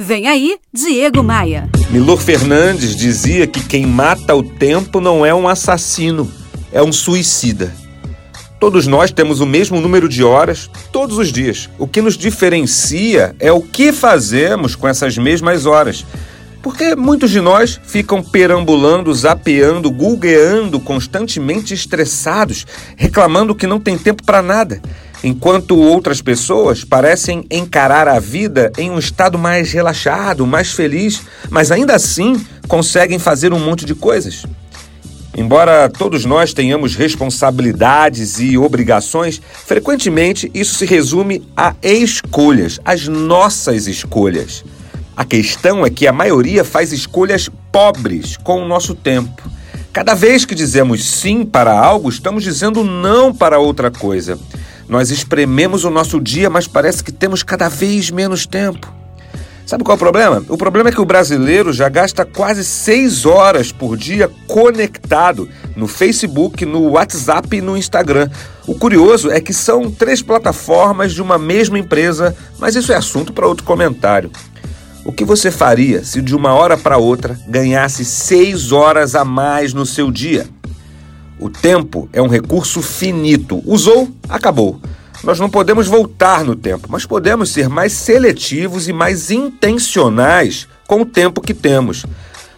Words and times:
Vem 0.00 0.28
aí, 0.28 0.58
Diego 0.72 1.24
Maia. 1.24 1.68
Milor 1.90 2.20
Fernandes 2.20 2.94
dizia 2.94 3.48
que 3.48 3.64
quem 3.64 3.84
mata 3.84 4.32
o 4.32 4.44
tempo 4.44 5.00
não 5.00 5.26
é 5.26 5.34
um 5.34 5.48
assassino, 5.48 6.30
é 6.70 6.80
um 6.80 6.92
suicida. 6.92 7.74
Todos 8.60 8.86
nós 8.86 9.10
temos 9.10 9.40
o 9.40 9.46
mesmo 9.46 9.80
número 9.80 10.08
de 10.08 10.22
horas 10.22 10.70
todos 10.92 11.18
os 11.18 11.32
dias. 11.32 11.68
O 11.80 11.88
que 11.88 12.00
nos 12.00 12.16
diferencia 12.16 13.34
é 13.40 13.50
o 13.50 13.60
que 13.60 13.90
fazemos 13.92 14.76
com 14.76 14.86
essas 14.86 15.18
mesmas 15.18 15.66
horas. 15.66 16.06
Porque 16.62 16.94
muitos 16.94 17.32
de 17.32 17.40
nós 17.40 17.80
ficam 17.84 18.22
perambulando, 18.22 19.12
zapeando, 19.12 19.90
gulgueando, 19.90 20.78
constantemente 20.78 21.74
estressados, 21.74 22.64
reclamando 22.96 23.52
que 23.52 23.66
não 23.66 23.80
tem 23.80 23.98
tempo 23.98 24.22
para 24.22 24.42
nada 24.42 24.80
enquanto 25.22 25.76
outras 25.78 26.22
pessoas 26.22 26.84
parecem 26.84 27.44
encarar 27.50 28.08
a 28.08 28.18
vida 28.18 28.72
em 28.78 28.90
um 28.90 28.98
estado 28.98 29.38
mais 29.38 29.72
relaxado, 29.72 30.46
mais 30.46 30.72
feliz, 30.72 31.22
mas 31.50 31.70
ainda 31.70 31.94
assim 31.94 32.40
conseguem 32.66 33.18
fazer 33.18 33.52
um 33.52 33.58
monte 33.58 33.84
de 33.84 33.94
coisas. 33.94 34.44
Embora 35.36 35.88
todos 35.88 36.24
nós 36.24 36.52
tenhamos 36.52 36.96
responsabilidades 36.96 38.40
e 38.40 38.58
obrigações, 38.58 39.40
frequentemente 39.66 40.50
isso 40.52 40.74
se 40.74 40.84
resume 40.84 41.46
a 41.56 41.74
escolhas, 41.82 42.80
as 42.84 43.06
nossas 43.06 43.86
escolhas. 43.86 44.64
A 45.16 45.24
questão 45.24 45.84
é 45.84 45.90
que 45.90 46.06
a 46.06 46.12
maioria 46.12 46.64
faz 46.64 46.92
escolhas 46.92 47.48
pobres 47.70 48.36
com 48.36 48.62
o 48.62 48.68
nosso 48.68 48.94
tempo. 48.94 49.50
Cada 49.92 50.14
vez 50.14 50.44
que 50.44 50.54
dizemos 50.54 51.04
sim 51.04 51.44
para 51.44 51.76
algo, 51.76 52.08
estamos 52.08 52.44
dizendo 52.44 52.84
não 52.84 53.34
para 53.34 53.58
outra 53.58 53.90
coisa. 53.90 54.38
Nós 54.88 55.10
esprememos 55.10 55.84
o 55.84 55.90
nosso 55.90 56.20
dia, 56.20 56.48
mas 56.48 56.66
parece 56.66 57.04
que 57.04 57.12
temos 57.12 57.42
cada 57.42 57.68
vez 57.68 58.10
menos 58.10 58.46
tempo. 58.46 58.98
Sabe 59.66 59.84
qual 59.84 59.96
é 59.96 59.96
o 59.96 59.98
problema? 59.98 60.42
O 60.48 60.56
problema 60.56 60.88
é 60.88 60.92
que 60.92 61.00
o 61.00 61.04
brasileiro 61.04 61.74
já 61.74 61.90
gasta 61.90 62.24
quase 62.24 62.64
seis 62.64 63.26
horas 63.26 63.70
por 63.70 63.98
dia 63.98 64.30
conectado 64.46 65.46
no 65.76 65.86
Facebook, 65.86 66.64
no 66.64 66.92
WhatsApp 66.92 67.54
e 67.54 67.60
no 67.60 67.76
Instagram. 67.76 68.30
O 68.66 68.74
curioso 68.74 69.30
é 69.30 69.42
que 69.42 69.52
são 69.52 69.90
três 69.90 70.22
plataformas 70.22 71.12
de 71.12 71.20
uma 71.20 71.36
mesma 71.36 71.78
empresa, 71.78 72.34
mas 72.58 72.76
isso 72.76 72.90
é 72.92 72.96
assunto 72.96 73.30
para 73.30 73.46
outro 73.46 73.66
comentário. 73.66 74.30
O 75.04 75.12
que 75.12 75.22
você 75.24 75.50
faria 75.50 76.02
se 76.02 76.22
de 76.22 76.34
uma 76.34 76.54
hora 76.54 76.78
para 76.78 76.96
outra 76.96 77.38
ganhasse 77.46 78.06
seis 78.06 78.72
horas 78.72 79.14
a 79.14 79.22
mais 79.22 79.74
no 79.74 79.84
seu 79.84 80.10
dia? 80.10 80.46
O 81.40 81.48
tempo 81.48 82.08
é 82.12 82.20
um 82.20 82.28
recurso 82.28 82.82
finito. 82.82 83.62
Usou, 83.64 84.08
acabou. 84.28 84.80
Nós 85.22 85.38
não 85.38 85.50
podemos 85.50 85.86
voltar 85.86 86.44
no 86.44 86.54
tempo, 86.54 86.88
mas 86.88 87.04
podemos 87.04 87.50
ser 87.50 87.68
mais 87.68 87.92
seletivos 87.92 88.88
e 88.88 88.92
mais 88.92 89.30
intencionais 89.30 90.68
com 90.86 91.02
o 91.02 91.06
tempo 91.06 91.40
que 91.40 91.54
temos. 91.54 92.04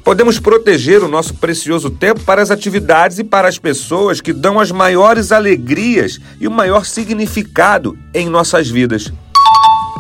Podemos 0.05 0.39
proteger 0.39 1.03
o 1.03 1.09
nosso 1.09 1.35
precioso 1.35 1.91
tempo 1.91 2.21
para 2.21 2.41
as 2.41 2.51
atividades 2.51 3.19
e 3.19 3.25
para 3.25 3.49
as 3.49 3.59
pessoas 3.59 4.21
que 4.21 4.33
dão 4.33 4.59
as 4.59 4.71
maiores 4.71 5.31
alegrias 5.31 6.19
e 6.41 6.49
o 6.49 6.51
maior 6.51 6.85
significado 6.85 7.99
em 8.15 8.29
nossas 8.29 8.69
vidas. 8.69 9.13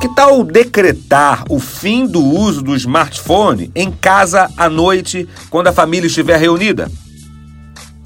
Que 0.00 0.08
tal 0.14 0.42
decretar 0.42 1.44
o 1.50 1.60
fim 1.60 2.06
do 2.06 2.24
uso 2.24 2.62
do 2.62 2.74
smartphone 2.74 3.70
em 3.74 3.90
casa 3.90 4.50
à 4.56 4.68
noite, 4.70 5.28
quando 5.50 5.66
a 5.66 5.72
família 5.72 6.06
estiver 6.06 6.38
reunida? 6.38 6.90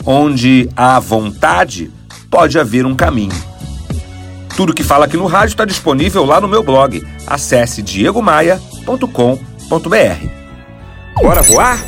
Onde 0.07 0.69
há 0.77 1.01
vontade, 1.01 1.91
pode 2.31 2.59
haver 2.59 2.85
um 2.85 2.95
caminho. 2.95 3.33
Tudo 4.57 4.75
que 4.75 4.85
fala 4.85 5.07
aqui 5.07 5.17
no 5.17 5.27
rádio 5.27 5.53
está 5.53 5.65
disponível 5.65 6.25
lá 6.25 6.41
no 6.41 6.49
meu 6.49 6.63
blog. 6.63 7.03
Acesse 7.27 7.83
diegomaia.com.br. 7.83 10.29
Bora 11.21 11.43
voar? 11.43 11.79